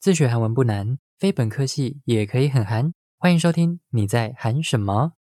[0.00, 2.94] 自学韩文不难，非本科系也可以很韩。
[3.18, 5.12] 欢迎收听《你在韩什么》。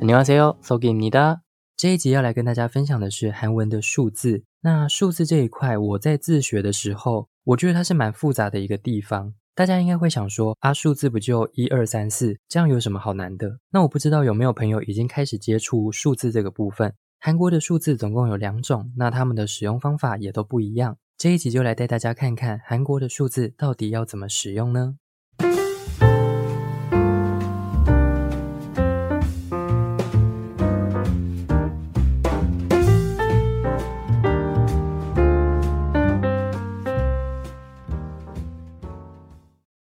[0.00, 1.40] 안녕하세 요， 송기니 다。
[1.76, 4.44] 这一集要来跟大家分享的是韩文的数字。
[4.60, 9.34] 那数字这一块，我在自学的时候，我觉得它是蛮复杂的一个地方。
[9.58, 13.58] 大家应该会想说，啊，数字不就一二三四，这样有什么好难的？
[13.72, 16.94] 那我不知道有没有朋友已经开始接触数字这个部分。
[17.18, 20.96] 韩国的数字总共有两种，那他们的使用方法也都不一样。
[21.16, 24.94] 这一集就来带大家看看韩国的数字到底要怎么使用呢？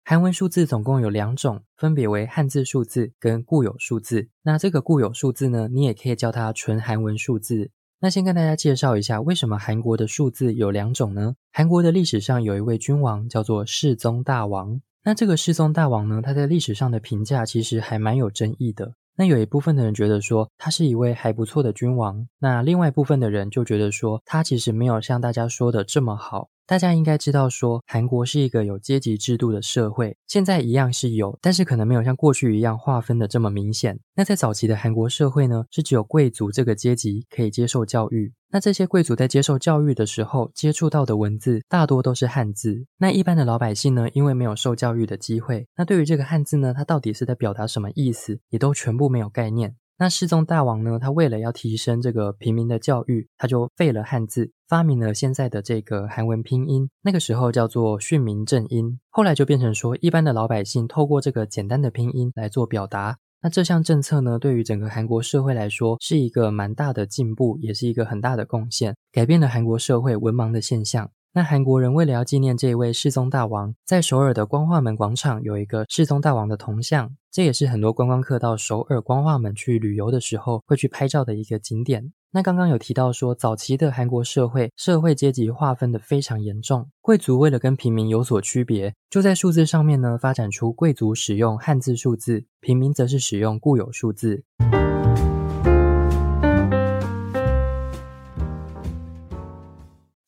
[0.09, 4.27] 韩文数字总共有两种，分别为汉字数字跟固有数字。
[4.41, 7.69] 那这个固有数字呢，你也可以叫它纯韩文数字。
[7.99, 11.35] 那先跟大家介绍一下，为什么韩国的数字有两种呢？
[11.53, 14.81] 韩国的历史上有一位君王叫做世宗大王。
[15.03, 18.91] 那这个世宗大王呢，他在历史上的评价其实还蛮有争议的。
[19.15, 26.49] 那有一部分的人觉得说他是一位还不错的君王，那另外一部分的人就觉得说他其实没有像大家说的这么好。
[26.69, 33.99] 大家应该知道，说韩国是一个有阶级制度的社会，现在一样是有，但是可能没有像过去一样划分的这么明显。
[34.15, 38.31] 那在早期的韩国社会呢，是只有贵族这个阶级可以接受教育。
[38.51, 42.85] 那这些贵族在接受教育的时候，接触到的文字大多都是汉字。
[42.99, 49.75] 那一般的老百姓呢，因为没有受教育的机会，那对于这个汉字呢，它到底是在表达什么意思，也都全部没有概念。
[50.01, 50.97] 那世宗大王呢？
[50.97, 56.89] 他为了要提升这个平民的教育，他就废了汉字，发明了现在的这个韩文拼音。
[57.01, 63.17] 那个时候叫做训民正音，后来就变成说，一般的老百姓透过这个简单的拼音来做表达。
[63.41, 71.11] 那这项政策呢，对于整个韩国社会来说，是一个蛮大的进步，也是一个很大的贡献，改变了韩国社会文盲的现象。
[71.31, 82.11] 那韩国人为了要纪念这一位世宗大王，在首尔的光化门广场有一个世宗大王的铜像，这也是很多观光客到首尔光化门去旅游的时候会去拍照的一个景点。
[82.31, 94.43] 那刚刚有提到说，早期的韩国社会社会阶级划分的非常严重，贵族为了跟平民有所区别，就在数字上面呢发展出贵族使用汉字数字，平民则是使用固有数字。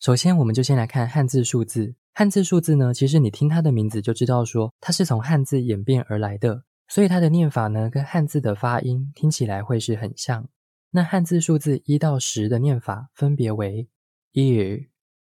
[0.01, 1.93] 首先，我们就先来看汉字数字。
[2.11, 10.49] 汉字数字呢，其实你听它的名字就知道说，它是从汉字演变而来的，所以它的念法呢，跟汉字的发音听起来会是很像。
[10.89, 13.87] 那汉字数字一到十的念法分别为
[14.33, 14.87] ear、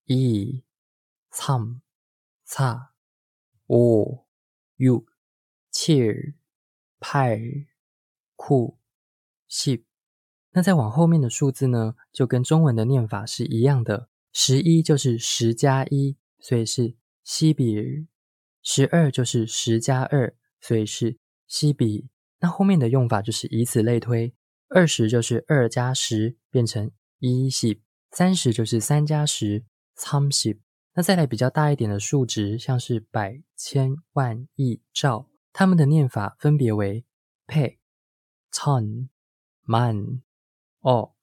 [0.06, 0.64] e、
[1.32, 1.80] some、
[2.48, 2.90] sa、
[3.66, 4.28] o、
[4.76, 5.08] you、
[5.74, 6.36] cheer、
[7.00, 7.66] pie、
[8.36, 8.76] cool、
[9.50, 9.82] ship。
[10.52, 18.08] 那再往后面的数字呢，就跟中文的念法是一样的，十一就是十加一，所以是西比尔；
[18.62, 22.08] 十二就是十加二，所以是西比。
[22.40, 24.34] 那后面的用法就是以此类推，
[24.70, 27.82] 二十就是二加十变成一西，
[28.12, 29.66] 三十就是三加十
[29.96, 30.62] 仓西。
[30.94, 37.06] 那再来比较大一点的数值，像是百、千、万、亿、兆，它们的念法分别为
[37.48, 37.78] pe、
[38.52, 39.10] ton、
[39.64, 40.22] man、
[40.80, 41.14] o、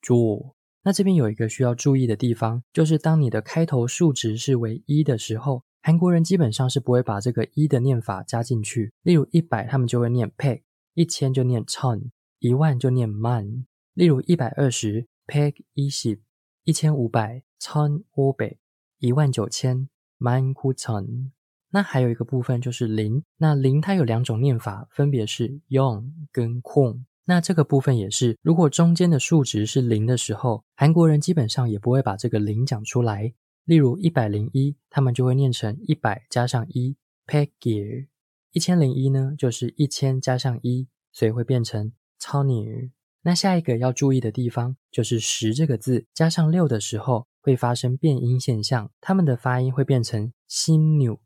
[0.00, 0.54] jo。
[0.82, 8.92] 那这边有一个需要注意的地方，就是当你的开头数值是为一的时候，韩国人基本上是不会把这个一的念法加进去。
[9.02, 10.62] 例如一百，他们就会念 peg；
[10.94, 13.66] 一千就念 ton；一万就念 man。
[13.94, 16.20] 例如一百二十 peg 一十，
[16.64, 18.56] 一千五百 ton 五百，
[18.98, 21.30] 一万九千 man ku ton。
[21.72, 27.04] 那还有一个部分就是零，那零它有两种念法，分别是 YONG 跟 kong。
[27.30, 33.32] 那这个部分也是，如果中间的数值是零的时候，韩国人基本上也不会把这个零讲出来。
[33.66, 36.96] 例如一百零一，他们就会念成一百加上一
[37.26, 38.08] p e g e r
[38.50, 42.90] 一千零一呢，就是一千加上一，所以会变成 c h n e
[43.22, 51.20] 那下一个要注意的地方，就是十这个字加上六的时候会发生变音现象，他们的发音会变成新 new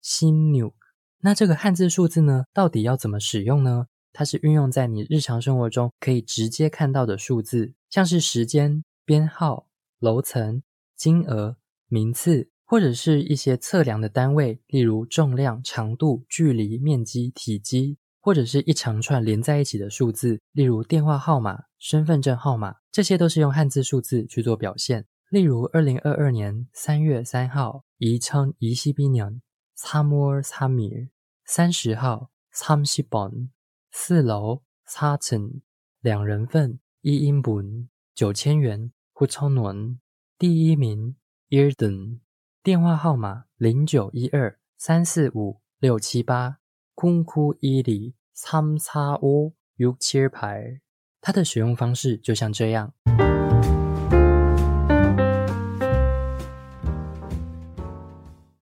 [0.00, 0.72] 新 new。
[1.20, 3.88] 那这个汉字数字呢，到底要怎么使用呢？
[4.12, 9.66] 它是运用在你日常生活中可以直接看到的数字，像是时间、编号、
[9.98, 10.62] 楼层、
[10.96, 11.56] 金额、
[11.88, 25.06] 名次，或者是一些测量的单位，例如重量、长度、距离、面积、体积，或者是一长串连在一起的数字，例如电话号码、身份证号码，这些都是用汉字数字去做表现。
[25.30, 29.40] 例如，二零二二年三月三号，宜昌宜西比年，
[29.74, 31.08] 三摩三米，
[31.46, 33.50] 三十号，三十本。
[33.94, 35.60] 四楼差层
[36.00, 40.00] 两人份一英本九千元胡超暖
[40.38, 41.14] 第一名
[41.50, 42.20] e r d e n
[42.62, 46.56] 电话号码零九一二三四五六七八
[46.94, 50.80] 空库伊里参差乌 U 切牌，
[51.20, 52.94] 它的使用方式就像这样。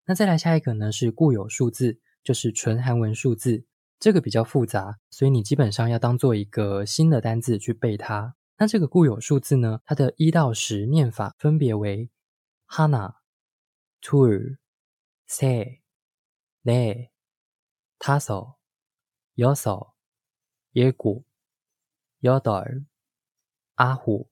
[0.06, 0.92] 那再来下一个呢？
[0.92, 3.66] 是固有数字，就是纯韩文数字。
[4.00, 8.36] 这个比较复杂，所以你基本上要当做一个新的单字去背它。
[8.58, 9.82] 那这个固有数字呢？
[9.86, 12.10] 它的一到十念法分别为
[12.68, 13.16] ：hana、
[14.02, 14.58] tur、
[15.28, 15.80] se、
[16.64, 17.10] ne、
[18.00, 18.56] taso、
[19.36, 19.94] yoso、
[20.74, 21.24] yegu、
[22.22, 22.86] yodar、
[23.76, 24.30] 阿虎、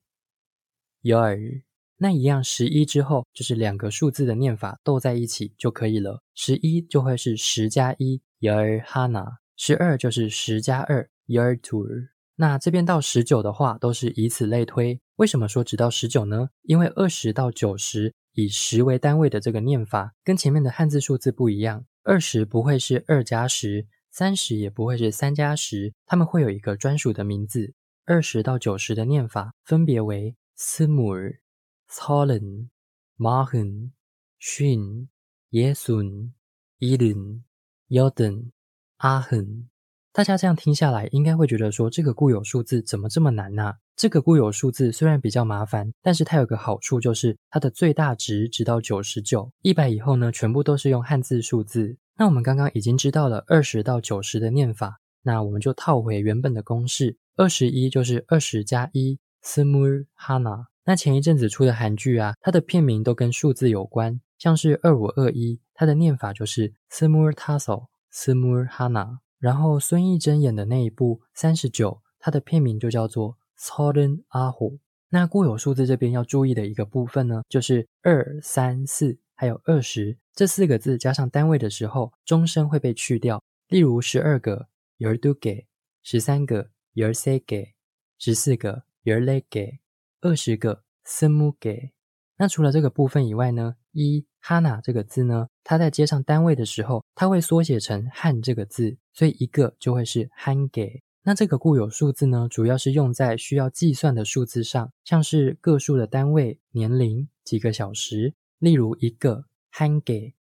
[1.01, 1.63] yor。
[1.97, 6.21] 那一样，十一之后就是两个数字的念法斗在一起就可以了。
[6.33, 12.09] 十一就会是十加一，yer hana；十二就是十加二，year tur。
[12.35, 14.99] 那这边到十九的话，都是以此类推。
[15.15, 16.49] 为什么说直到十九呢？
[16.63, 21.85] 因为二十到九十以十为单位的这个念法，跟前面的汉字数字不一样。
[22.03, 27.73] 二十不会是二加十，三十也不会是三加十，他们会有一个专属的名字。
[28.05, 31.39] 二十到九十的念法分别为斯姆尔。
[31.87, 32.69] 操人、
[33.15, 33.93] 马亨、
[34.39, 35.07] 逊、
[35.51, 36.33] 耶孙、
[36.79, 37.43] 伊伦、
[37.87, 38.51] 尤等、
[38.97, 39.67] 阿亨，
[40.13, 43.73] 大家这样听下来，应该会觉得说这个固有数字怎么这么难呢？
[43.97, 51.97] 这个固有数字虽然比较麻烦，但是它有个好处，就是它的最大值直到九十九，一百以后呢，全部都是用汉字数字。
[52.17, 60.65] 那我们刚刚已经知道了二十到九十的念法，那我们就套回原本的公式，二十一就是二十加一，smur hana。
[60.85, 69.17] 那前一阵子出的韩剧啊，它的片名都跟数字有关，像是二五二一，它的念法就是 smur tassel smur hana。
[69.37, 74.79] 然后孙艺珍演的那一部三十九，它的片名就叫做 Soden 阿虎。
[75.09, 83.43] 那固有数字这边要注意的一个部分呢，就是二三四还有二十这四个字加上单位的时候，终身会被去掉。
[83.67, 84.67] 例如十二个
[84.97, 85.65] yer do ge，
[86.01, 87.73] 十三个 yer se ge，
[88.17, 89.79] 十四个 yer le ge。
[90.21, 91.91] 二十个 s m u ge，
[92.37, 101.01] 那除了这个部分以外呢，一 hana 这个字呢，它在接上单位的时候，它会缩写成汉这个字，所以一个就会是 han ge。
[101.23, 110.33] 那这个固有数字呢，主要是用在需要计算的数字上，像是个数的单位、年龄、几个小时，例如一个 han ge，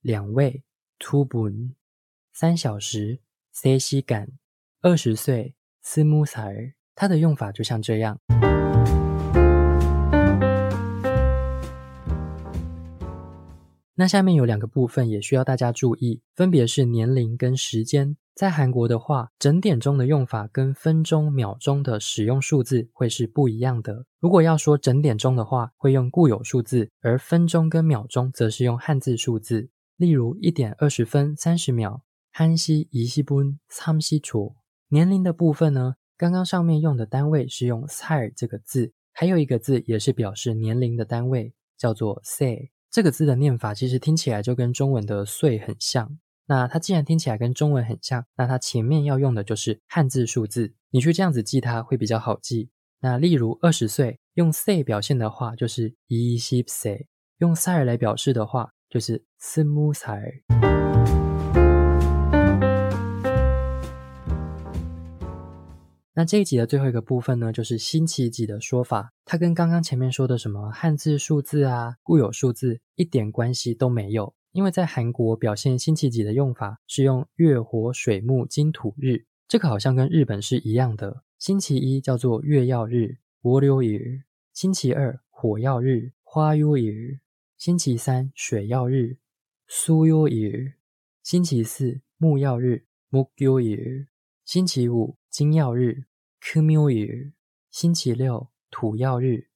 [0.00, 0.64] 两位
[0.98, 1.74] two bun，
[2.32, 3.20] 三小时
[3.54, 4.30] se si gan，
[4.80, 8.18] 二十岁 s m u s a r 它的用法就像这样。
[13.95, 18.15] 那下面有两个部分也需要大家注意，分别是年龄跟时间。
[18.35, 24.05] 在韩国的话，整点钟的用法跟分钟、秒钟的使用数字会是不一样的。
[24.19, 29.71] 如果要说整点钟的话，会用固有数字；而分钟跟秒钟则是用汉字数字。
[29.95, 32.01] 例如一点二十分三十秒，
[32.31, 34.53] 한시이십분三十초
[34.89, 46.18] 年龄的部分呢，刚刚上面用的单位是用살这个字，还有一个字也是表示年龄的单位，叫做세 这个字的念法其实听起来就跟中文的岁很像。
[46.46, 52.68] 那它既然听起来跟中文很像那它前面要用的就是汉字数字你去这样子记它会比较好记。
[53.00, 57.06] 那例如二十岁用 say 表现的话就是一西普 say
[57.38, 59.94] 用塞来表示的话就是 simu
[66.13, 69.13] 那这一集的最后一个部分呢，就是星期几的说法。
[69.23, 74.33] 它跟刚刚前面说的什么汉字数字啊、固有数字一点关系都没有。
[74.53, 81.21] 因为在韩国表现星期几的用法是用月火水木金土日，这个好像跟日本是一样的。
[81.37, 84.23] 星期一叫做月曜日，월요 일；
[84.53, 87.19] 星期二火曜日，화요 일；
[87.59, 89.17] 星期三水曜日，
[89.69, 90.73] 수요 일；
[91.21, 94.07] 星期四木曜日，목요 일；
[94.43, 96.04] 星期五 金曜日
[96.42, 97.32] k u m i o y
[97.70, 99.46] 星期六土曜日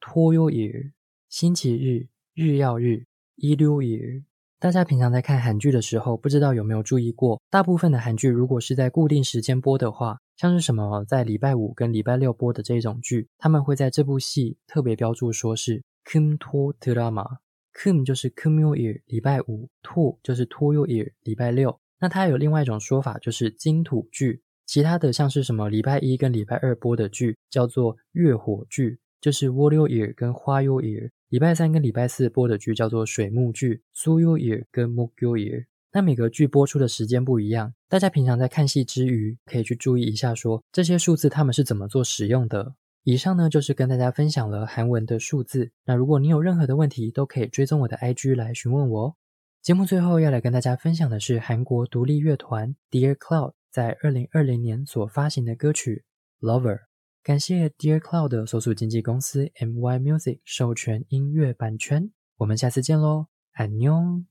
[0.00, 0.92] t o y o y
[1.28, 3.04] 星期日日曜日
[3.36, 4.24] i l u y
[4.58, 17.36] 大家平常在看韩剧的时候，不知道有没有注意过，大部分的韩剧如果是在固定时间播的话，像是什么在礼拜五跟礼拜六播的这种剧，他们会在这部戏特别标注说是 k u m t o drama。
[17.74, 21.78] Kum 就是 Kumyo Year，礼拜五；To 就是 Tuyo Year，礼拜六。
[22.00, 24.42] 那它有另外一种说法，就是金土剧。
[24.68, 34.66] 其他的像是什么礼拜一跟礼拜二播的剧叫做月火剧，就是 w a t e Year 跟花 y r ear 礼拜三跟礼拜四播的剧叫做水木剧 s u y o Year
[34.70, 35.64] 跟 m o k y o Year。
[35.90, 42.74] 那每个剧播出的时间不一样，大家平常在看戏之余，可以去注意一下说，说这些数字他们是怎么做使用的。
[43.04, 45.70] 以上呢就是跟大家分享了韩文的数字。
[45.86, 49.14] 那如果你有任何的问题，都可以追踪我的 IG 来询问我哦。
[49.62, 53.54] 节目最后要来跟大家分享的是韩国独立乐团 Dear Cloud。
[53.70, 56.04] 在二零二零年所发行的歌曲
[56.46, 56.74] 《Lover》。
[57.22, 62.10] 感谢 Dear Cloud 的所属经纪公司 MY Music 授权音乐版权。
[62.38, 64.24] 我们下次见喽，安 녕。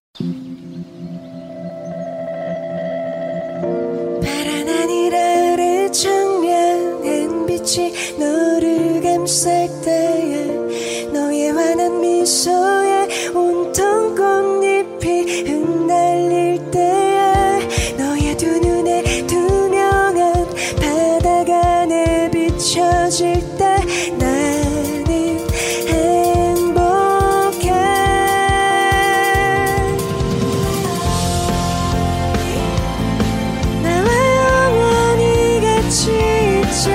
[23.08, 23.64] 비춰질 때
[24.18, 25.06] 나는
[25.88, 27.70] 행복해.
[33.82, 36.12] 나와 영원히 같이
[36.60, 36.86] 있자.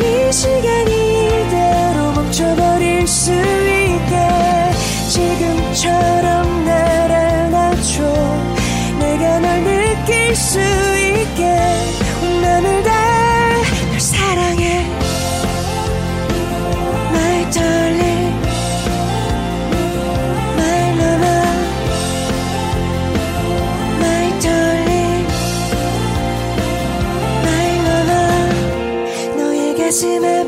[0.00, 0.92] 이 시간이
[1.26, 4.12] 이대로 멈춰버릴 수 있게.
[5.08, 8.02] 지금처럼 날 안아줘.
[9.00, 10.60] 내가 널 느낄 수
[30.02, 30.41] 심해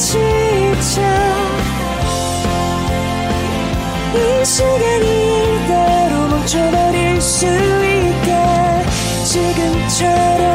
[0.00, 1.02] 있자
[4.14, 8.32] 이 시간이 이대로 멈춰버릴 수 있게
[9.24, 10.49] 지금처럼